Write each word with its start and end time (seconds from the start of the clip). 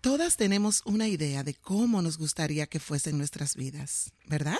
Todas 0.00 0.38
tenemos 0.38 0.80
una 0.86 1.08
idea 1.08 1.44
de 1.44 1.52
cómo 1.52 2.00
nos 2.00 2.16
gustaría 2.16 2.66
que 2.66 2.80
fuesen 2.80 3.18
nuestras 3.18 3.54
vidas, 3.54 4.14
¿verdad? 4.26 4.58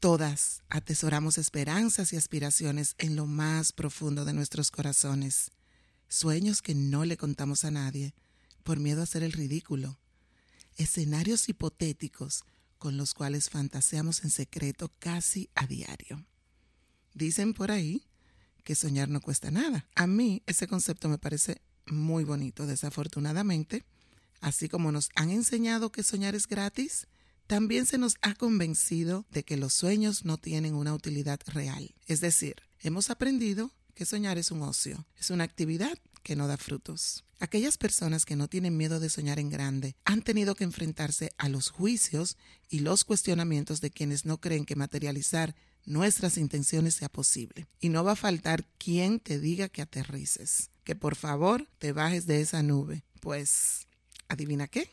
Todas 0.00 0.64
atesoramos 0.68 1.38
esperanzas 1.38 2.12
y 2.12 2.16
aspiraciones 2.16 2.96
en 2.98 3.14
lo 3.14 3.26
más 3.26 3.72
profundo 3.72 4.24
de 4.24 4.32
nuestros 4.32 4.72
corazones, 4.72 5.52
sueños 6.08 6.62
que 6.62 6.74
no 6.74 7.04
le 7.04 7.16
contamos 7.16 7.64
a 7.64 7.70
nadie 7.70 8.12
por 8.64 8.80
miedo 8.80 9.02
a 9.02 9.04
hacer 9.04 9.22
el 9.22 9.30
ridículo, 9.30 10.00
escenarios 10.78 11.48
hipotéticos 11.48 12.42
con 12.78 12.96
los 12.96 13.14
cuales 13.14 13.50
fantaseamos 13.50 14.24
en 14.24 14.30
secreto 14.30 14.90
casi 14.98 15.48
a 15.54 15.68
diario. 15.68 16.26
Dicen 17.14 17.54
por 17.54 17.70
ahí 17.70 18.02
que 18.64 18.74
soñar 18.74 19.08
no 19.08 19.20
cuesta 19.20 19.52
nada. 19.52 19.86
A 19.94 20.08
mí 20.08 20.42
ese 20.46 20.66
concepto 20.66 21.08
me 21.08 21.18
parece 21.18 21.62
muy 21.86 22.24
bonito. 22.24 22.66
Desafortunadamente, 22.66 23.84
Así 24.44 24.68
como 24.68 24.92
nos 24.92 25.08
han 25.14 25.30
enseñado 25.30 25.90
que 25.90 26.02
soñar 26.02 26.34
es 26.34 26.46
gratis, 26.46 27.06
también 27.46 27.86
se 27.86 27.96
nos 27.96 28.16
ha 28.20 28.34
convencido 28.34 29.24
de 29.30 29.42
que 29.42 29.56
los 29.56 29.72
sueños 29.72 30.26
no 30.26 30.36
tienen 30.36 30.74
una 30.74 30.92
utilidad 30.92 31.40
real. 31.46 31.94
Es 32.06 32.20
decir, 32.20 32.56
hemos 32.80 33.08
aprendido 33.08 33.72
que 33.94 34.04
soñar 34.04 34.36
es 34.36 34.50
un 34.50 34.60
ocio, 34.60 35.06
es 35.18 35.30
una 35.30 35.44
actividad 35.44 35.98
que 36.22 36.36
no 36.36 36.46
da 36.46 36.58
frutos. 36.58 37.24
Aquellas 37.40 37.78
personas 37.78 38.26
que 38.26 38.36
no 38.36 38.46
tienen 38.46 38.76
miedo 38.76 39.00
de 39.00 39.08
soñar 39.08 39.38
en 39.38 39.48
grande 39.48 39.96
han 40.04 40.20
tenido 40.20 40.54
que 40.54 40.64
enfrentarse 40.64 41.32
a 41.38 41.48
los 41.48 41.70
juicios 41.70 42.36
y 42.68 42.80
los 42.80 43.04
cuestionamientos 43.04 43.80
de 43.80 43.90
quienes 43.90 44.26
no 44.26 44.42
creen 44.42 44.66
que 44.66 44.76
materializar 44.76 45.54
nuestras 45.86 46.36
intenciones 46.36 46.96
sea 46.96 47.08
posible. 47.08 47.66
Y 47.80 47.88
no 47.88 48.04
va 48.04 48.12
a 48.12 48.16
faltar 48.16 48.66
quien 48.76 49.20
te 49.20 49.40
diga 49.40 49.70
que 49.70 49.80
aterrices, 49.80 50.68
que 50.84 50.94
por 50.94 51.16
favor 51.16 51.66
te 51.78 51.92
bajes 51.92 52.26
de 52.26 52.42
esa 52.42 52.62
nube, 52.62 53.04
pues 53.20 53.86
adivina 54.34 54.68
qué, 54.68 54.90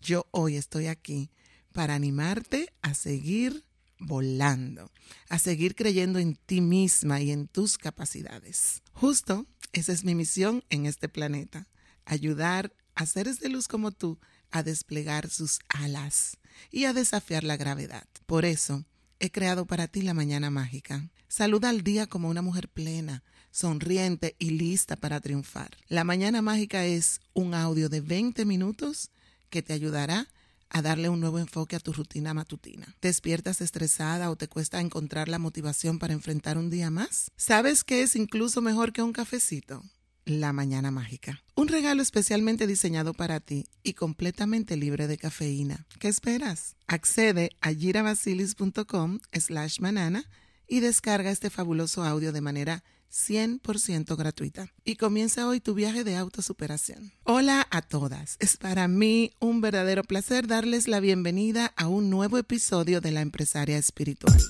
yo 0.00 0.26
hoy 0.30 0.56
estoy 0.56 0.86
aquí 0.86 1.30
para 1.72 1.94
animarte 1.94 2.72
a 2.82 2.94
seguir 2.94 3.64
volando, 3.98 4.90
a 5.28 5.38
seguir 5.38 5.74
creyendo 5.74 6.18
en 6.18 6.36
ti 6.36 6.60
misma 6.60 7.20
y 7.20 7.30
en 7.30 7.48
tus 7.48 7.78
capacidades. 7.78 8.82
Justo 8.92 9.46
esa 9.72 9.92
es 9.92 10.04
mi 10.04 10.14
misión 10.14 10.64
en 10.70 10.86
este 10.86 11.08
planeta, 11.08 11.68
ayudar 12.04 12.74
a 12.94 13.06
seres 13.06 13.40
de 13.40 13.48
luz 13.48 13.68
como 13.68 13.90
tú 13.90 14.18
a 14.50 14.62
desplegar 14.62 15.30
sus 15.30 15.60
alas 15.68 16.36
y 16.70 16.84
a 16.84 16.92
desafiar 16.92 17.44
la 17.44 17.56
gravedad. 17.56 18.06
Por 18.26 18.44
eso, 18.44 18.84
he 19.18 19.30
creado 19.30 19.66
para 19.66 19.88
ti 19.88 20.02
la 20.02 20.14
mañana 20.14 20.50
mágica. 20.50 21.08
Saluda 21.28 21.70
al 21.70 21.82
día 21.82 22.06
como 22.06 22.28
una 22.28 22.42
mujer 22.42 22.68
plena, 22.68 23.22
sonriente 23.52 24.34
y 24.40 24.50
lista 24.50 24.96
para 24.96 25.20
triunfar. 25.20 25.70
La 25.88 26.02
mañana 26.02 26.42
mágica 26.42 26.84
es 26.84 27.20
un 27.34 27.54
audio 27.54 27.88
de 27.88 28.00
20 28.00 28.44
minutos 28.44 29.10
que 29.50 29.62
te 29.62 29.74
ayudará 29.74 30.26
a 30.70 30.82
darle 30.82 31.10
un 31.10 31.20
nuevo 31.20 31.38
enfoque 31.38 31.76
a 31.76 31.80
tu 31.80 31.92
rutina 31.92 32.32
matutina. 32.34 32.96
¿Te 32.98 33.08
despiertas 33.08 33.60
estresada 33.60 34.30
o 34.30 34.36
te 34.36 34.48
cuesta 34.48 34.80
encontrar 34.80 35.28
la 35.28 35.38
motivación 35.38 35.98
para 35.98 36.14
enfrentar 36.14 36.56
un 36.56 36.70
día 36.70 36.90
más? 36.90 37.30
¿Sabes 37.36 37.84
qué 37.84 38.02
es 38.02 38.16
incluso 38.16 38.62
mejor 38.62 38.92
que 38.92 39.02
un 39.02 39.12
cafecito? 39.12 39.82
La 40.24 40.52
Mañana 40.52 40.90
Mágica. 40.90 41.42
Un 41.56 41.68
regalo 41.68 42.00
especialmente 42.00 42.66
diseñado 42.66 43.12
para 43.12 43.40
ti 43.40 43.66
y 43.82 43.94
completamente 43.94 44.76
libre 44.76 45.08
de 45.08 45.18
cafeína. 45.18 45.86
¿Qué 45.98 46.08
esperas? 46.08 46.76
Accede 46.86 47.50
a 47.60 47.72
girabasilis.com 47.72 49.18
slash 49.32 49.80
manana 49.80 50.24
y 50.68 50.80
descarga 50.80 51.30
este 51.30 51.50
fabuloso 51.50 52.04
audio 52.04 52.32
de 52.32 52.40
manera 52.40 52.84
100% 53.12 54.16
gratuita. 54.16 54.68
Y 54.84 54.96
comienza 54.96 55.46
hoy 55.46 55.60
tu 55.60 55.74
viaje 55.74 56.02
de 56.02 56.16
autosuperación. 56.16 57.12
Hola 57.24 57.66
a 57.70 57.82
todas. 57.82 58.36
Es 58.40 58.56
para 58.56 58.88
mí 58.88 59.32
un 59.38 59.60
verdadero 59.60 60.02
placer 60.02 60.46
darles 60.46 60.88
la 60.88 61.00
bienvenida 61.00 61.72
a 61.76 61.88
un 61.88 62.08
nuevo 62.08 62.38
episodio 62.38 63.00
de 63.00 63.12
La 63.12 63.20
Empresaria 63.20 63.76
Espiritual. 63.76 64.40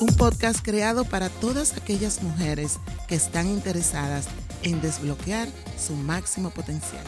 Un 0.00 0.16
podcast 0.16 0.64
creado 0.64 1.04
para 1.04 1.28
todas 1.28 1.76
aquellas 1.76 2.22
mujeres 2.22 2.78
que 3.06 3.16
están 3.16 3.46
interesadas 3.48 4.28
en 4.62 4.80
desbloquear 4.80 5.48
su 5.78 5.94
máximo 5.94 6.50
potencial. 6.50 7.04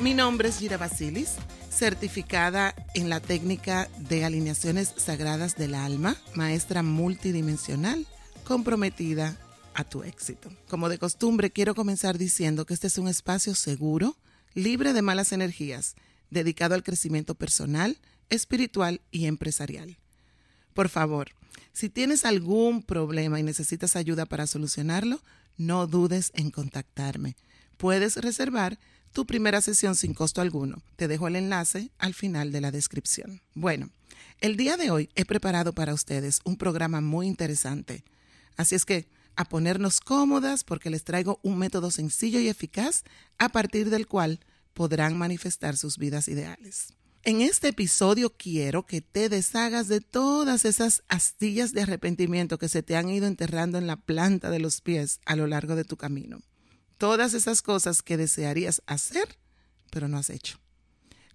Mi 0.00 0.14
nombre 0.14 0.50
es 0.50 0.58
Gira 0.58 0.76
Basilis, 0.76 1.34
certificada 1.70 2.74
en 2.94 3.08
la 3.08 3.18
técnica 3.18 3.88
de 3.98 4.24
alineaciones 4.24 4.92
sagradas 4.96 5.56
del 5.56 5.74
alma, 5.74 6.16
maestra 6.34 6.84
multidimensional, 6.84 8.06
comprometida 8.44 9.36
a 9.76 9.84
tu 9.84 10.02
éxito. 10.02 10.50
Como 10.68 10.88
de 10.88 10.98
costumbre, 10.98 11.50
quiero 11.50 11.74
comenzar 11.74 12.16
diciendo 12.16 12.64
que 12.64 12.74
este 12.74 12.86
es 12.86 12.96
un 12.96 13.08
espacio 13.08 13.54
seguro, 13.54 14.16
libre 14.54 14.94
de 14.94 15.02
malas 15.02 15.32
energías, 15.32 15.94
dedicado 16.30 16.74
al 16.74 16.82
crecimiento 16.82 17.34
personal, 17.34 17.98
espiritual 18.30 19.02
y 19.10 19.26
empresarial. 19.26 19.98
Por 20.72 20.88
favor, 20.88 21.28
si 21.72 21.90
tienes 21.90 22.24
algún 22.24 22.82
problema 22.82 23.38
y 23.38 23.42
necesitas 23.42 23.96
ayuda 23.96 24.24
para 24.24 24.46
solucionarlo, 24.46 25.20
no 25.58 25.86
dudes 25.86 26.32
en 26.34 26.50
contactarme. 26.50 27.36
Puedes 27.76 28.16
reservar 28.16 28.78
tu 29.12 29.26
primera 29.26 29.60
sesión 29.60 29.94
sin 29.94 30.14
costo 30.14 30.40
alguno. 30.40 30.82
Te 30.96 31.06
dejo 31.06 31.28
el 31.28 31.36
enlace 31.36 31.90
al 31.98 32.14
final 32.14 32.50
de 32.50 32.62
la 32.62 32.70
descripción. 32.70 33.42
Bueno, 33.54 33.90
el 34.40 34.56
día 34.56 34.78
de 34.78 34.90
hoy 34.90 35.10
he 35.14 35.26
preparado 35.26 35.74
para 35.74 35.92
ustedes 35.92 36.40
un 36.44 36.56
programa 36.56 37.02
muy 37.02 37.26
interesante. 37.26 38.04
Así 38.56 38.74
es 38.74 38.86
que 38.86 39.06
a 39.36 39.44
ponernos 39.44 40.00
cómodas 40.00 40.64
porque 40.64 40.90
les 40.90 41.04
traigo 41.04 41.38
un 41.42 41.58
método 41.58 41.90
sencillo 41.90 42.40
y 42.40 42.48
eficaz 42.48 43.04
a 43.38 43.50
partir 43.50 43.90
del 43.90 44.06
cual 44.06 44.40
podrán 44.74 45.16
manifestar 45.16 45.76
sus 45.76 45.98
vidas 45.98 46.28
ideales. 46.28 46.94
En 47.22 47.40
este 47.40 47.68
episodio 47.68 48.30
quiero 48.36 48.86
que 48.86 49.00
te 49.00 49.28
deshagas 49.28 49.88
de 49.88 50.00
todas 50.00 50.64
esas 50.64 51.02
astillas 51.08 51.72
de 51.72 51.82
arrepentimiento 51.82 52.56
que 52.56 52.68
se 52.68 52.84
te 52.84 52.96
han 52.96 53.08
ido 53.08 53.26
enterrando 53.26 53.78
en 53.78 53.88
la 53.88 53.96
planta 53.96 54.48
de 54.48 54.60
los 54.60 54.80
pies 54.80 55.18
a 55.26 55.34
lo 55.34 55.48
largo 55.48 55.74
de 55.74 55.84
tu 55.84 55.96
camino. 55.96 56.40
Todas 56.98 57.34
esas 57.34 57.62
cosas 57.62 58.02
que 58.02 58.16
desearías 58.16 58.80
hacer, 58.86 59.38
pero 59.90 60.06
no 60.06 60.18
has 60.18 60.30
hecho. 60.30 60.58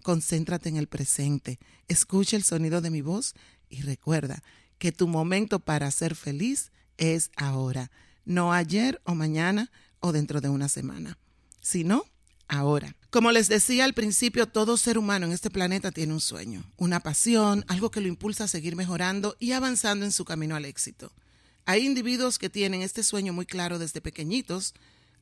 Concéntrate 0.02 0.70
en 0.70 0.76
el 0.76 0.88
presente, 0.88 1.58
escucha 1.88 2.36
el 2.36 2.42
sonido 2.42 2.80
de 2.80 2.90
mi 2.90 3.02
voz 3.02 3.34
y 3.68 3.82
recuerda 3.82 4.42
que 4.78 4.92
tu 4.92 5.06
momento 5.06 5.60
para 5.60 5.90
ser 5.90 6.14
feliz 6.14 6.72
es 6.98 7.30
ahora, 7.36 7.90
no 8.24 8.52
ayer 8.52 9.00
o 9.04 9.14
mañana 9.14 9.70
o 10.00 10.12
dentro 10.12 10.40
de 10.40 10.48
una 10.48 10.68
semana, 10.68 11.18
sino 11.60 12.04
ahora. 12.48 12.96
Como 13.10 13.32
les 13.32 13.48
decía 13.48 13.84
al 13.84 13.94
principio, 13.94 14.46
todo 14.46 14.76
ser 14.76 14.98
humano 14.98 15.26
en 15.26 15.32
este 15.32 15.50
planeta 15.50 15.90
tiene 15.90 16.12
un 16.12 16.20
sueño, 16.20 16.64
una 16.76 17.00
pasión, 17.00 17.64
algo 17.68 17.90
que 17.90 18.00
lo 18.00 18.08
impulsa 18.08 18.44
a 18.44 18.48
seguir 18.48 18.76
mejorando 18.76 19.36
y 19.38 19.52
avanzando 19.52 20.04
en 20.04 20.12
su 20.12 20.24
camino 20.24 20.56
al 20.56 20.64
éxito. 20.64 21.12
Hay 21.64 21.86
individuos 21.86 22.38
que 22.38 22.50
tienen 22.50 22.82
este 22.82 23.02
sueño 23.02 23.32
muy 23.32 23.46
claro 23.46 23.78
desde 23.78 24.00
pequeñitos, 24.00 24.74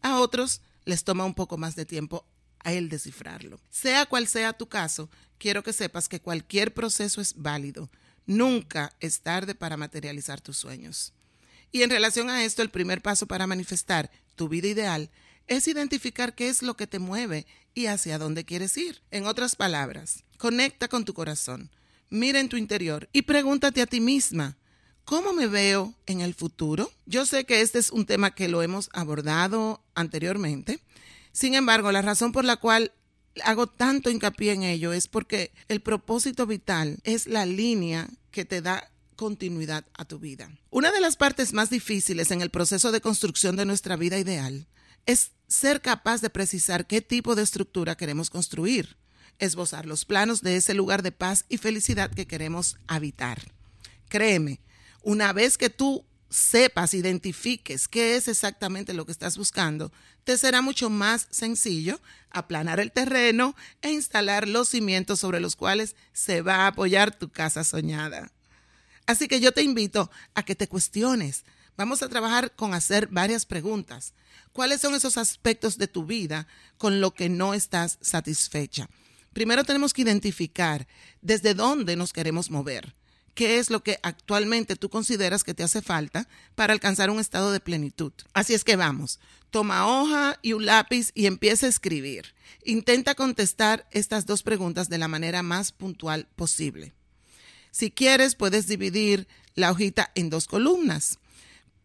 a 0.03 0.19
otros 0.19 0.63
les 0.85 1.05
toma 1.05 1.25
un 1.25 1.35
poco 1.35 1.59
más 1.59 1.77
de 1.77 1.85
tiempo 1.85 2.25
a 2.61 2.73
él 2.73 2.89
descifrarlo. 2.89 3.61
Sea 3.71 4.07
cual 4.07 4.27
sea 4.27 4.53
tu 4.53 4.69
caso, 4.69 5.11
quiero 5.39 5.63
que 5.63 5.73
sepas 5.73 6.09
que 6.09 6.21
cualquier 6.21 6.73
proceso 6.73 7.21
es 7.21 7.35
válido. 7.37 7.91
Nunca 8.27 8.95
es 9.01 9.21
tarde 9.21 9.55
para 9.55 9.77
materializar 9.77 10.41
tus 10.41 10.57
sueños. 10.57 11.13
Y 11.73 11.83
en 11.83 11.91
relación 11.91 12.31
a 12.31 12.45
esto, 12.45 12.63
el 12.63 12.71
primer 12.71 13.03
paso 13.03 13.27
para 13.27 13.47
manifestar 13.47 14.11
tu 14.35 14.49
vida 14.49 14.69
ideal 14.69 15.11
es 15.47 15.67
identificar 15.69 16.35
qué 16.35 16.49
es 16.49 16.63
lo 16.63 16.77
que 16.77 16.87
te 16.87 16.99
mueve 16.99 17.47
y 17.75 17.87
hacia 17.87 18.19
dónde 18.19 18.45
quieres 18.45 18.77
ir. 18.77 19.03
En 19.11 19.27
otras 19.27 19.57
palabras, 19.57 20.25
conecta 20.39 20.89
con 20.89 21.05
tu 21.05 21.15
corazón, 21.15 21.71
mira 22.09 22.41
en 22.41 22.49
tu 22.49 22.57
interior 22.57 23.09
y 23.13 23.23
pregúntate 23.23 23.83
a 23.83 23.87
ti 23.87 24.01
misma, 24.01 24.57
¿cómo 25.05 25.33
me 25.33 25.47
veo 25.47 25.95
en 26.07 26.21
el 26.21 26.35
futuro? 26.35 26.91
Yo 27.07 27.27
sé 27.27 27.45
que 27.45 27.61
este 27.61 27.79
es 27.79 27.91
un 27.91 28.07
tema 28.07 28.35
que 28.35 28.49
lo 28.49 28.63
hemos 28.63 28.91
abordado 28.93 29.83
anteriormente. 29.95 30.81
Sin 31.33 31.55
embargo, 31.55 31.93
la 31.93 32.03
razón 32.03 32.33
por 32.33 32.45
la 32.45 32.57
cual 32.57 32.93
hago 33.45 33.67
tanto 33.67 34.11
hincapié 34.11 34.53
en 34.53 34.63
ello 34.63 34.93
es 34.93 35.09
porque 35.09 35.53
el 35.69 35.81
propósito 35.81 36.47
vital 36.47 36.99
es 37.05 37.27
la 37.27 37.47
línea 37.47 38.09
que 38.31 38.45
te 38.45 38.61
da 38.61 38.91
continuidad 39.21 39.85
a 39.93 40.07
tu 40.07 40.19
vida. 40.19 40.51
Una 40.71 40.91
de 40.91 40.99
las 40.99 41.17
partes 41.17 41.53
más 41.53 41.69
difíciles 41.69 42.31
en 42.31 42.41
el 42.41 42.49
proceso 42.49 42.91
de 42.91 43.03
construcción 43.03 43.55
de 43.55 43.67
nuestra 43.67 43.97
vida 43.97 44.17
ideal 44.17 44.67
es 45.05 45.33
ser 45.47 45.83
capaz 45.83 46.23
de 46.23 46.31
precisar 46.31 46.87
qué 46.87 47.03
tipo 47.03 47.35
de 47.35 47.43
estructura 47.43 47.99
queremos 47.99 48.31
construir. 48.31 48.97
esbozar 49.39 49.85
los 49.85 50.07
planos 50.07 50.41
de 50.41 50.57
ese 50.57 50.73
lugar 50.73 51.03
de 51.03 51.13
paz 51.13 51.45
y 51.51 51.59
felicidad 51.59 52.11
que 52.11 52.27
queremos 52.27 52.79
habitar. 52.87 53.53
Créeme, 54.09 54.61
una 55.03 55.35
vez 55.35 55.59
que 55.59 55.69
tú 55.69 56.07
sepas, 56.31 56.95
identifiques 56.95 57.89
qué 57.89 58.17
es 58.17 58.27
exactamente 58.27 58.95
lo 58.95 59.05
que 59.05 59.13
estás 59.13 59.37
buscando, 59.37 59.93
te 60.25 60.39
será 60.39 60.63
mucho 60.63 60.89
más 60.89 61.27
sencillo 61.31 62.01
aplanar 62.31 62.81
el 62.81 62.91
terreno 62.93 63.55
e 63.83 63.91
instalar 63.91 64.49
los 64.49 64.71
cimientos 64.71 65.21
sobre 65.21 65.41
los 65.41 65.57
cuales 65.57 65.95
se 66.15 66.41
va 66.41 66.57
a 66.57 66.67
apoyar 66.69 67.19
tu 67.19 67.29
casa 67.31 67.65
soñada. 67.65 68.33
Así 69.07 69.29
que 69.29 69.41
yo 69.41 69.53
te 69.53 69.63
invito 69.63 70.11
a 70.35 70.43
que 70.43 70.55
te 70.55 70.69
cuestiones. 70.69 71.45
Vamos 71.77 72.03
a 72.03 72.09
trabajar 72.09 72.55
con 72.55 72.75
hacer 72.75 73.09
varias 73.09 73.47
preguntas. 73.47 74.15
¿Cuáles 74.53 74.81
son 74.81 74.95
esos 74.95 75.17
aspectos 75.17 75.79
de 75.79 75.89
tu 75.89 76.05
vida 76.05 76.47
con 76.79 77.01
lo 77.01 77.13
que 77.13 77.29
no 77.29 77.55
estás 77.55 77.99
satisfecha? 78.01 78.89
Primero 79.33 79.65
tenemos 79.65 79.93
que 79.93 80.03
identificar 80.03 80.87
desde 81.23 81.55
dónde 81.55 81.97
nos 81.97 82.13
queremos 82.13 82.51
mover 82.51 82.95
qué 83.35 83.59
es 83.59 83.71
lo 83.71 83.83
que 83.83 83.99
actualmente 84.03 84.77
tú 84.77 84.91
consideras 84.91 85.45
que 85.45 85.55
te 85.55 85.63
hace 85.63 85.83
falta 85.83 86.29
para 86.55 86.73
alcanzar 86.73 87.09
un 87.09 87.21
estado 87.21 87.53
de 87.53 87.61
plenitud. 87.61 88.13
Así 88.35 88.55
es 88.55 88.65
que 88.65 88.77
vamos, 88.77 89.19
toma 89.51 89.87
hoja 89.87 90.39
y 90.43 90.53
un 90.53 90.67
lápiz 90.67 91.11
y 91.15 91.25
empieza 91.27 91.65
a 91.67 91.71
escribir. 91.71 92.35
Intenta 92.65 93.15
contestar 93.15 93.87
estas 93.93 94.27
dos 94.27 94.43
preguntas 94.43 94.89
de 94.89 94.99
la 94.99 95.09
manera 95.09 95.43
más 95.43 95.73
puntual 95.73 96.29
posible. 96.37 96.93
Si 97.71 97.91
quieres, 97.91 98.35
puedes 98.35 98.67
dividir 98.67 99.29
la 99.55 99.71
hojita 99.71 100.11
en 100.15 100.31
dos 100.31 100.47
columnas. 100.47 101.19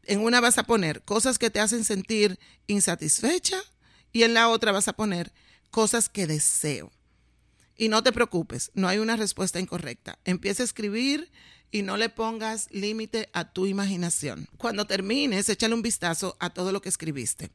En 0.03 0.19
una 0.21 0.39
vas 0.39 0.57
a 0.57 0.63
poner 0.63 1.03
cosas 1.03 1.39
que 1.39 1.49
te 1.49 1.59
hacen 1.59 1.83
sentir 1.83 2.39
insatisfecha 2.67 3.57
y 4.11 4.23
en 4.23 4.33
la 4.33 4.49
otra 4.49 4.71
vas 4.71 4.87
a 4.87 4.93
poner 4.93 5.33
cosas 5.71 6.09
que 6.09 6.27
deseo. 6.27 6.91
Y 7.77 7.89
no 7.89 8.03
te 8.03 8.13
preocupes, 8.13 8.71
no 8.73 8.87
hay 8.87 8.99
una 8.99 9.17
respuesta 9.17 9.59
incorrecta. 9.59 10.17
Empieza 10.23 10.63
a 10.63 10.65
escribir 10.65 11.29
y 11.71 11.81
no 11.81 11.97
le 11.97 12.07
pongas 12.07 12.67
límite 12.71 13.29
a 13.33 13.51
tu 13.51 13.65
imaginación. 13.65 14.47
Cuando 14.57 14.85
termines, 14.85 15.49
échale 15.49 15.73
un 15.73 15.81
vistazo 15.81 16.37
a 16.39 16.51
todo 16.51 16.71
lo 16.71 16.81
que 16.81 16.87
escribiste. 16.87 17.49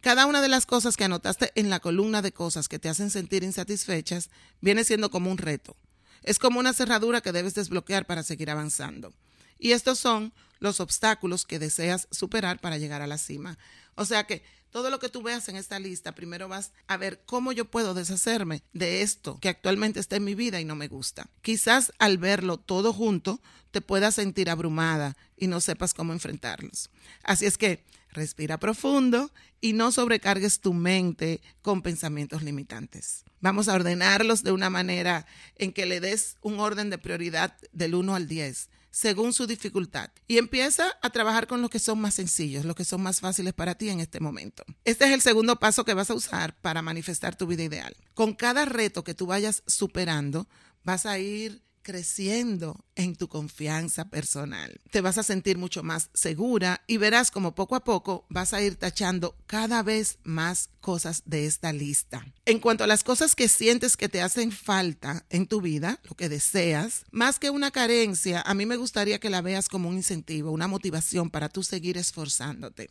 Cada 0.00 0.26
una 0.26 0.40
de 0.40 0.48
las 0.48 0.66
cosas 0.66 0.96
que 0.96 1.04
anotaste 1.04 1.50
en 1.56 1.70
la 1.70 1.80
columna 1.80 2.22
de 2.22 2.32
cosas 2.32 2.68
que 2.68 2.78
te 2.78 2.88
hacen 2.88 3.10
sentir 3.10 3.42
insatisfechas 3.42 4.30
viene 4.60 4.84
siendo 4.84 5.10
como 5.10 5.30
un 5.30 5.38
reto. 5.38 5.76
Es 6.24 6.40
como 6.40 6.58
una 6.58 6.72
cerradura 6.72 7.20
que 7.20 7.32
debes 7.32 7.54
desbloquear 7.54 8.06
para 8.06 8.24
seguir 8.24 8.50
avanzando. 8.50 9.12
Y 9.58 9.72
estos 9.72 9.98
son 10.00 10.32
los 10.58 10.80
obstáculos 10.80 11.44
que 11.44 11.58
deseas 11.58 12.08
superar 12.10 12.58
para 12.60 12.78
llegar 12.78 13.02
a 13.02 13.06
la 13.06 13.18
cima. 13.18 13.58
O 13.94 14.04
sea 14.04 14.24
que 14.24 14.42
todo 14.70 14.90
lo 14.90 14.98
que 14.98 15.08
tú 15.08 15.22
veas 15.22 15.48
en 15.48 15.54
esta 15.54 15.78
lista, 15.78 16.16
primero 16.16 16.48
vas 16.48 16.72
a 16.88 16.96
ver 16.96 17.22
cómo 17.26 17.52
yo 17.52 17.66
puedo 17.66 17.94
deshacerme 17.94 18.64
de 18.72 19.02
esto 19.02 19.38
que 19.40 19.48
actualmente 19.48 20.00
está 20.00 20.16
en 20.16 20.24
mi 20.24 20.34
vida 20.34 20.60
y 20.60 20.64
no 20.64 20.74
me 20.74 20.88
gusta. 20.88 21.28
Quizás 21.42 21.92
al 21.98 22.18
verlo 22.18 22.56
todo 22.56 22.92
junto 22.92 23.40
te 23.70 23.80
puedas 23.80 24.16
sentir 24.16 24.50
abrumada 24.50 25.16
y 25.36 25.46
no 25.46 25.60
sepas 25.60 25.94
cómo 25.94 26.12
enfrentarlos. 26.12 26.90
Así 27.22 27.46
es 27.46 27.56
que 27.56 27.84
respira 28.14 28.58
profundo 28.58 29.30
y 29.60 29.74
no 29.74 29.92
sobrecargues 29.92 30.60
tu 30.60 30.72
mente 30.72 31.42
con 31.60 31.82
pensamientos 31.82 32.42
limitantes. 32.42 33.24
Vamos 33.40 33.68
a 33.68 33.74
ordenarlos 33.74 34.42
de 34.42 34.52
una 34.52 34.70
manera 34.70 35.26
en 35.56 35.72
que 35.72 35.84
le 35.84 36.00
des 36.00 36.36
un 36.40 36.60
orden 36.60 36.88
de 36.88 36.98
prioridad 36.98 37.56
del 37.72 37.94
1 37.94 38.14
al 38.14 38.26
10 38.26 38.70
según 38.90 39.32
su 39.32 39.48
dificultad 39.48 40.10
y 40.28 40.38
empieza 40.38 40.96
a 41.02 41.10
trabajar 41.10 41.48
con 41.48 41.60
los 41.60 41.68
que 41.68 41.80
son 41.80 42.00
más 42.00 42.14
sencillos, 42.14 42.64
los 42.64 42.76
que 42.76 42.84
son 42.84 43.02
más 43.02 43.20
fáciles 43.20 43.52
para 43.52 43.74
ti 43.74 43.88
en 43.88 43.98
este 43.98 44.20
momento. 44.20 44.64
Este 44.84 45.04
es 45.06 45.10
el 45.10 45.20
segundo 45.20 45.58
paso 45.58 45.84
que 45.84 45.94
vas 45.94 46.10
a 46.10 46.14
usar 46.14 46.54
para 46.60 46.80
manifestar 46.80 47.36
tu 47.36 47.48
vida 47.48 47.64
ideal. 47.64 47.96
Con 48.14 48.34
cada 48.34 48.64
reto 48.64 49.02
que 49.02 49.14
tú 49.14 49.26
vayas 49.26 49.64
superando, 49.66 50.48
vas 50.84 51.06
a 51.06 51.18
ir 51.18 51.60
creciendo 51.84 52.84
en 52.96 53.14
tu 53.14 53.28
confianza 53.28 54.06
personal. 54.06 54.80
Te 54.90 55.00
vas 55.00 55.18
a 55.18 55.22
sentir 55.22 55.58
mucho 55.58 55.84
más 55.84 56.10
segura 56.14 56.82
y 56.88 56.96
verás 56.96 57.30
como 57.30 57.54
poco 57.54 57.76
a 57.76 57.84
poco 57.84 58.26
vas 58.28 58.52
a 58.52 58.60
ir 58.60 58.74
tachando 58.74 59.36
cada 59.46 59.84
vez 59.84 60.18
más 60.24 60.70
cosas 60.80 61.22
de 61.26 61.46
esta 61.46 61.72
lista. 61.72 62.26
En 62.46 62.58
cuanto 62.58 62.82
a 62.82 62.88
las 62.88 63.04
cosas 63.04 63.36
que 63.36 63.48
sientes 63.48 63.96
que 63.96 64.08
te 64.08 64.22
hacen 64.22 64.50
falta 64.50 65.24
en 65.30 65.46
tu 65.46 65.60
vida, 65.60 66.00
lo 66.02 66.16
que 66.16 66.28
deseas, 66.28 67.04
más 67.12 67.38
que 67.38 67.50
una 67.50 67.70
carencia, 67.70 68.40
a 68.40 68.54
mí 68.54 68.66
me 68.66 68.76
gustaría 68.76 69.20
que 69.20 69.30
la 69.30 69.42
veas 69.42 69.68
como 69.68 69.88
un 69.88 69.96
incentivo, 69.96 70.50
una 70.50 70.66
motivación 70.66 71.30
para 71.30 71.48
tú 71.48 71.62
seguir 71.62 71.98
esforzándote. 71.98 72.90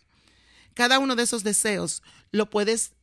Cada 0.73 0.99
uno 0.99 1.15
de 1.15 1.23
esos 1.23 1.43
deseos 1.43 2.01
lo 2.31 2.49
puedes 2.49 2.93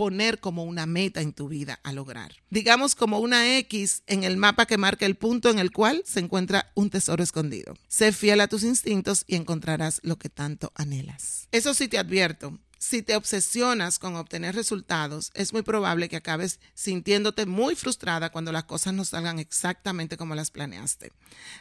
poner 0.00 0.40
como 0.40 0.64
una 0.64 0.86
meta 0.86 1.20
en 1.20 1.34
tu 1.34 1.48
vida 1.48 1.78
a 1.82 1.92
lograr. 1.92 2.32
Digamos 2.48 2.94
como 2.94 3.18
una 3.18 3.58
X 3.58 4.02
en 4.06 4.24
el 4.24 4.38
mapa 4.38 4.64
que 4.64 4.78
marca 4.78 5.04
el 5.04 5.14
punto 5.14 5.50
en 5.50 5.58
el 5.58 5.72
cual 5.72 6.02
se 6.06 6.20
encuentra 6.20 6.72
un 6.74 6.88
tesoro 6.88 7.22
escondido. 7.22 7.74
Sé 7.86 8.10
fiel 8.12 8.40
a 8.40 8.48
tus 8.48 8.64
instintos 8.64 9.24
y 9.26 9.36
encontrarás 9.36 10.00
lo 10.02 10.16
que 10.16 10.30
tanto 10.30 10.72
anhelas. 10.74 11.48
Eso 11.52 11.74
sí 11.74 11.86
te 11.86 11.98
advierto, 11.98 12.58
si 12.80 13.02
te 13.02 13.14
obsesionas 13.14 13.98
con 13.98 14.16
obtener 14.16 14.54
resultados, 14.54 15.30
es 15.34 15.52
muy 15.52 15.60
probable 15.60 16.08
que 16.08 16.16
acabes 16.16 16.60
sintiéndote 16.72 17.44
muy 17.44 17.76
frustrada 17.76 18.30
cuando 18.32 18.52
las 18.52 18.64
cosas 18.64 18.94
no 18.94 19.04
salgan 19.04 19.38
exactamente 19.38 20.16
como 20.16 20.34
las 20.34 20.50
planeaste. 20.50 21.12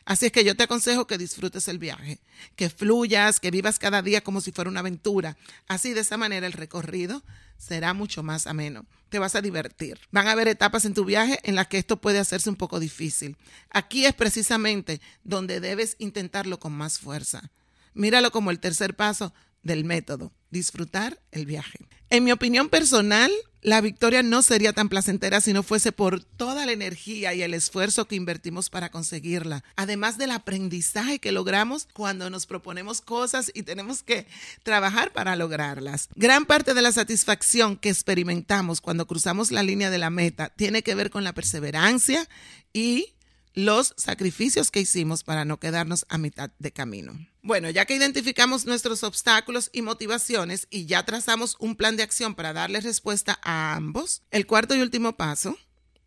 Así 0.06 0.28
es 0.28 0.32
que 0.32 0.46
yo 0.46 0.56
te 0.56 0.64
aconsejo 0.64 1.08
que 1.08 1.18
disfrutes 1.18 1.68
el 1.68 1.78
viaje, 1.78 2.22
que 2.56 2.70
fluyas, 2.70 3.42
que 3.42 3.52
vivas 3.52 3.80
cada 3.80 4.02
día 4.02 4.22
como 4.22 4.40
si 4.40 4.54
fuera 4.54 4.70
una 4.70 4.80
aventura. 4.80 5.36
Así 5.68 5.94
de 5.94 6.00
esa 6.00 6.16
manera 6.16 6.48
el 6.48 6.54
recorrido 6.54 7.22
será 7.58 7.94
mucho 7.94 8.24
más 8.24 8.48
ameno. 8.48 8.86
Te 9.10 9.20
vas 9.20 9.36
a 9.36 9.42
divertir. 9.42 10.00
Van 10.12 10.30
a 10.30 10.32
haber 10.32 10.48
etapas 10.48 10.86
en 10.86 10.94
tu 10.94 11.04
viaje 11.04 11.38
en 11.44 11.56
las 11.56 11.68
que 11.68 11.80
esto 11.80 12.00
puede 12.00 12.20
hacerse 12.20 12.50
un 12.50 12.56
poco 12.56 12.80
difícil. 12.80 13.36
Aquí 13.72 14.06
es 14.06 14.14
precisamente 14.14 15.02
donde 15.26 15.60
debes 15.60 15.98
intentarlo 16.00 16.62
con 16.62 16.72
más 16.72 16.98
fuerza. 16.98 17.52
Míralo 17.94 18.32
como 18.32 18.52
el 18.52 18.62
tercer 18.62 18.96
paso 18.96 19.34
del 19.64 19.86
método, 19.86 20.32
disfrutar 20.50 21.20
el 21.32 21.46
viaje. 21.46 21.80
En 22.10 22.24
mi 22.24 22.32
opinión 22.32 22.70
personal, 22.70 23.32
la 23.62 23.82
victoria 23.82 24.24
no 24.24 24.42
sería 24.42 24.72
tan 24.72 24.88
placentera 24.88 25.42
si 25.42 25.52
no 25.52 25.64
fuese 25.64 25.92
por 25.92 26.24
toda 26.24 26.66
la 26.66 26.72
energía 26.72 27.34
y 27.34 27.42
el 27.42 27.54
esfuerzo 27.54 28.08
que 28.08 28.16
invertimos 28.16 28.70
para 28.70 28.90
conseguirla, 28.90 29.64
además 29.76 30.18
del 30.18 30.32
aprendizaje 30.32 31.20
que 31.20 31.34
logramos 31.34 31.88
cuando 31.94 32.30
nos 32.30 32.46
proponemos 32.46 33.02
cosas 33.02 33.52
y 33.54 33.64
tenemos 33.64 34.02
que 34.02 34.28
trabajar 34.64 35.12
para 35.12 35.36
lograrlas. 35.36 36.08
Gran 36.16 36.46
parte 36.46 36.74
de 36.74 36.82
la 36.82 36.94
satisfacción 36.94 37.76
que 37.76 37.90
experimentamos 37.90 38.80
cuando 38.80 39.06
cruzamos 39.06 39.52
la 39.52 39.62
línea 39.62 39.90
de 39.90 39.98
la 39.98 40.10
meta 40.10 40.50
tiene 40.50 40.82
que 40.82 40.96
ver 40.96 41.10
con 41.10 41.24
la 41.24 41.34
perseverancia 41.34 42.28
y 42.72 43.14
los 43.54 43.94
sacrificios 43.98 44.72
que 44.72 44.82
hicimos 44.82 45.24
para 45.24 45.46
no 45.46 45.60
quedarnos 45.60 46.06
a 46.10 46.18
mitad 46.18 46.52
de 46.60 46.72
camino. 46.72 47.18
Bueno, 47.42 47.70
ya 47.70 47.86
que 47.86 47.96
identificamos 47.96 48.66
nuestros 48.66 49.04
obstáculos 49.04 49.70
y 49.74 49.82
motivaciones 49.82 50.68
y 50.70 50.86
ya 50.86 51.06
trazamos 51.06 51.56
un 51.60 51.76
plan 51.76 51.98
de 51.98 52.04
acción 52.04 52.36
para 52.36 52.54
darle 52.54 52.82
respuesta 52.82 53.40
a 53.44 53.76
ambos, 53.76 54.22
el 54.32 54.46
cuarto 54.46 54.76
y 54.76 54.82
último 54.82 55.16
paso, 55.18 55.58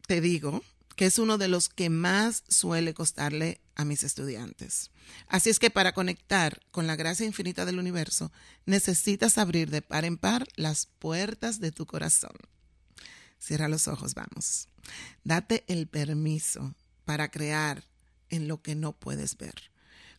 te 0.07 0.21
digo, 0.21 0.63
que 0.97 1.07
es 1.07 1.19
uno 1.19 1.39
de 1.39 1.49
los 1.49 1.69
que 1.69 1.91
más 1.91 2.45
suele 2.49 2.95
costarle 2.95 3.61
a 3.75 3.85
mis 3.85 4.03
estudiantes. 4.03 4.91
Así 5.27 5.51
es 5.51 5.59
que 5.59 5.71
para 5.71 5.93
conectar 5.93 6.61
con 6.71 6.87
la 6.87 6.97
gracia 6.97 7.27
infinita 7.27 7.65
del 7.65 7.79
universo, 7.79 8.31
necesitas 8.67 9.39
abrir 9.39 9.71
de 9.71 9.83
par 9.83 10.05
en 10.05 10.19
par 10.19 10.47
las 10.57 10.87
puertas 10.99 11.61
de 11.61 11.73
tu 11.73 11.87
corazón. 11.87 12.33
Cierra 13.39 13.69
los 13.69 13.89
ojos, 13.89 14.15
vamos. 14.15 14.69
Date 15.25 15.65
el 15.67 15.89
permiso 15.89 16.75
para 17.05 17.31
crear 17.31 17.85
en 18.31 18.49
lo 18.49 18.63
que 18.63 18.75
no 18.75 18.93
puedes 18.93 19.37
ver. 19.37 19.55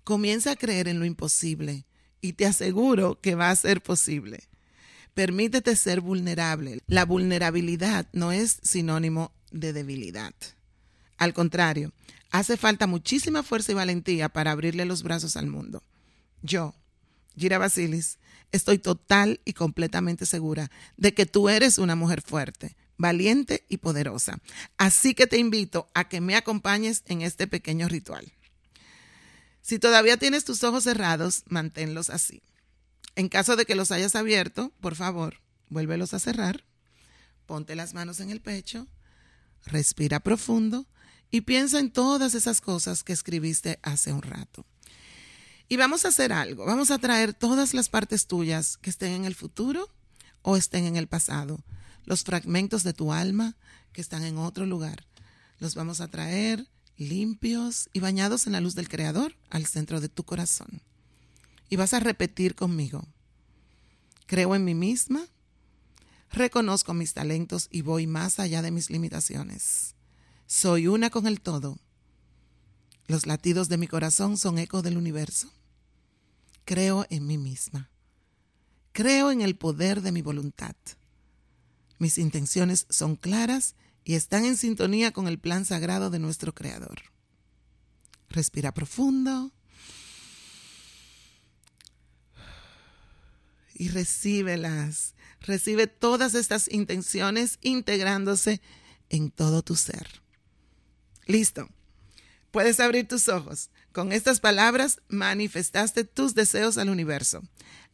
Comienza 0.04 0.52
a 0.52 0.56
creer 0.56 0.88
en 0.88 1.00
lo 1.00 1.06
imposible 1.06 1.86
y 2.22 2.34
te 2.34 2.46
aseguro 2.46 3.20
que 3.20 3.36
va 3.36 3.50
a 3.50 3.56
ser 3.56 3.82
posible. 3.82 4.44
Permítete 5.14 5.76
ser 5.76 6.02
vulnerable. 6.02 6.80
La 6.88 7.06
vulnerabilidad 7.06 8.08
no 8.14 8.32
es 8.32 8.60
sinónimo 8.64 9.32
de 9.52 9.74
debilidad. 9.74 10.34
Al 11.18 11.34
contrario, 11.34 11.92
hace 12.32 12.58
falta 12.58 12.88
muchísima 12.88 13.44
fuerza 13.44 13.72
y 13.72 13.76
valentía 13.76 14.30
para 14.30 14.52
abrirle 14.52 14.86
los 14.86 15.04
brazos 15.04 15.38
al 15.38 15.48
mundo. 15.48 15.84
Yo, 16.42 16.74
Gira 17.38 17.58
Basilis, 17.58 18.18
estoy 18.52 18.80
total 18.80 19.40
y 19.46 19.54
completamente 19.54 20.26
segura 20.26 20.72
de 20.98 21.14
que 21.14 21.26
tú 21.26 21.50
eres 21.50 21.78
una 21.78 21.96
mujer 21.96 22.22
fuerte, 22.22 22.76
valiente 22.98 23.66
y 23.70 23.78
poderosa. 23.78 24.40
Así 24.78 25.14
que 25.14 25.28
te 25.28 25.38
invito 25.38 25.90
a 25.94 26.08
que 26.08 26.22
me 26.22 26.36
acompañes 26.36 27.04
en 27.06 27.22
este 27.22 27.48
pequeño 27.48 27.88
ritual. 27.88 28.34
Si 29.62 29.80
todavía 29.80 30.18
tienes 30.18 30.44
tus 30.44 30.64
ojos 30.64 30.84
cerrados, 30.84 31.44
manténlos 31.48 32.10
así. 32.10 32.44
En 33.16 33.30
caso 33.30 33.56
de 33.56 33.66
que 33.66 33.76
los 33.76 33.92
hayas 33.92 34.16
abierto, 34.16 34.72
por 34.82 34.96
favor, 34.96 35.40
vuélvelos 35.70 36.14
a 36.14 36.20
cerrar. 36.20 36.66
Ponte 37.46 37.76
las 37.76 37.94
manos 37.94 38.20
en 38.20 38.30
el 38.30 38.42
pecho, 38.42 38.88
respira 39.66 40.20
profundo 40.20 40.88
y 41.30 41.42
piensa 41.42 41.80
en 41.80 41.92
todas 41.92 42.36
esas 42.36 42.62
cosas 42.62 43.04
que 43.04 43.14
escribiste 43.14 43.80
hace 43.84 44.14
un 44.14 44.22
rato. 44.22 44.66
Y 45.70 45.78
vamos 45.78 46.06
a 46.06 46.10
hacer 46.10 46.34
algo, 46.34 46.66
vamos 46.66 46.92
a 46.92 47.00
traer 47.00 47.34
todas 47.34 47.74
las 47.74 47.90
partes 47.90 48.28
tuyas 48.28 48.78
que 48.78 48.90
estén 48.90 49.14
en 49.14 49.26
el 49.26 49.36
futuro 49.36 49.90
o 50.42 50.58
estén 50.58 50.86
en 50.86 50.96
el 50.96 51.08
pasado 51.08 51.64
los 52.06 52.24
fragmentos 52.24 52.84
de 52.84 52.94
tu 52.94 53.14
alma 53.14 53.56
que 53.92 54.02
están 54.02 54.24
en 54.24 54.38
otro 54.38 54.66
lugar. 54.66 55.06
los 55.60 55.76
vamos 55.76 56.02
a 56.02 56.10
traer 56.10 56.68
limpios 56.98 57.90
y 57.94 58.00
bañados 58.00 58.48
en 58.48 58.54
la 58.54 58.62
luz 58.62 58.76
del 58.76 58.90
Creador 58.90 59.36
al 59.50 59.66
centro 59.66 60.02
de 60.02 60.10
tu 60.10 60.24
corazón. 60.24 60.82
Y 61.70 61.76
vas 61.76 61.94
a 61.94 62.00
repetir 62.00 62.56
conmigo. 62.56 63.08
Creo 64.26 64.56
en 64.56 64.66
mí 64.66 64.76
misma, 64.76 65.26
reconozco 66.32 66.94
mis 66.94 67.14
talentos 67.14 67.68
y 67.72 67.82
voy 67.82 68.08
más 68.08 68.40
allá 68.40 68.62
de 68.62 68.72
mis 68.72 68.90
limitaciones. 68.90 69.96
Soy 70.48 70.88
una 70.88 71.10
con 71.10 71.28
el 71.28 71.42
todo. 71.42 71.80
Los 73.08 73.26
latidos 73.26 73.70
de 73.70 73.78
mi 73.78 73.88
corazón 73.88 74.38
son 74.38 74.58
eco 74.60 74.82
del 74.82 74.98
universo. 74.98 75.52
Creo 76.66 77.06
en 77.10 77.28
mí 77.28 77.38
misma. 77.38 77.90
Creo 78.92 79.32
en 79.32 79.42
el 79.42 79.56
poder 79.56 80.02
de 80.02 80.12
mi 80.12 80.22
voluntad. 80.22 80.76
Mis 82.04 82.18
intenciones 82.18 82.86
son 82.90 83.16
claras 83.16 83.76
y 84.04 84.16
están 84.16 84.44
en 84.44 84.58
sintonía 84.58 85.14
con 85.14 85.30
el 85.30 85.40
plan 85.40 85.64
sagrado 85.64 86.10
de 86.10 86.20
nuestro 86.20 86.54
Creador. 86.54 87.00
Respira 88.28 88.74
profundo 88.74 89.54
y 93.74 93.88
recíbelas. 93.88 95.14
Recibe 95.40 95.88
todas 95.88 96.36
estas 96.36 96.70
intenciones 96.70 97.58
integrándose 97.62 98.60
en 99.08 99.32
todo 99.32 99.62
tu 99.62 99.78
ser. 99.78 100.22
Listo. 101.26 101.70
Puedes 102.52 102.82
abrir 102.82 103.08
tus 103.08 103.30
ojos. 103.30 103.70
Con 103.94 104.12
estas 104.12 104.42
palabras 104.42 105.00
manifestaste 105.08 106.04
tus 106.04 106.36
deseos 106.36 106.78
al 106.78 106.90
universo. 106.90 107.44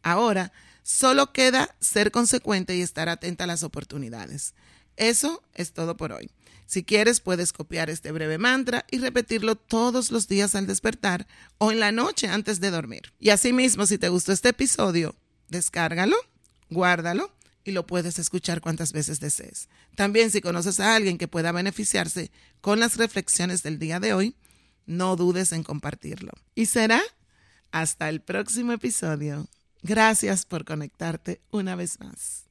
Ahora 0.02 0.52
solo 0.84 1.32
queda 1.34 1.76
ser 1.80 2.12
consecuente 2.12 2.76
y 2.76 2.82
estar 2.82 3.10
atenta 3.10 3.44
a 3.44 3.48
las 3.48 3.64
oportunidades. 3.64 4.54
Eso 4.98 5.44
es 5.54 5.74
todo 5.74 5.96
por 5.98 6.12
hoy. 6.12 6.30
Si 6.66 6.84
quieres, 6.84 7.20
puedes 7.20 7.52
copiar 7.52 7.90
este 7.90 8.12
breve 8.12 8.38
mantra 8.38 8.86
y 8.92 9.00
repetirlo 9.00 9.56
todos 9.56 10.12
los 10.12 10.28
días 10.28 10.54
al 10.54 10.68
despertar 10.68 11.26
o 11.58 11.72
en 11.72 11.80
la 11.80 11.92
noche 11.92 12.28
antes 12.28 12.60
de 12.60 12.70
dormir. 12.70 13.12
Y 13.20 13.32
asimismo, 13.32 13.88
si 13.88 13.98
te 13.98 14.10
gustó 14.10 14.34
este 14.34 14.50
episodio, 14.50 15.16
descárgalo, 15.48 16.16
guárdalo 16.70 17.34
y 17.64 17.72
lo 17.72 17.88
puedes 17.88 18.20
escuchar 18.20 18.62
cuantas 18.62 18.94
veces 18.94 19.20
desees. 19.20 19.68
También 19.96 20.30
si 20.30 20.42
conoces 20.42 20.80
a 20.80 20.96
alguien 20.96 21.18
que 21.18 21.28
pueda 21.28 21.52
beneficiarse 21.52 22.30
con 22.62 22.80
las 22.80 22.98
reflexiones 22.98 23.64
del 23.64 23.80
día 23.80 24.00
de 24.00 24.14
hoy, 24.14 24.36
no 24.86 25.16
dudes 25.16 25.54
en 25.54 25.64
compartirlo. 25.64 26.34
Y 26.54 26.68
será 26.68 27.02
hasta 27.72 28.10
el 28.10 28.22
próximo 28.22 28.74
episodio. 28.74 29.48
Gracias 29.82 30.46
por 30.46 30.66
conectarte 30.66 31.42
una 31.52 31.76
vez 31.76 32.00
más. 32.00 32.49